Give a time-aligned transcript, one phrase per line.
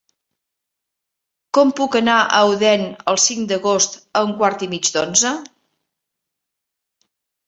[1.57, 5.35] Com puc anar a Odèn el cinc d'agost a un quart i mig d'onze?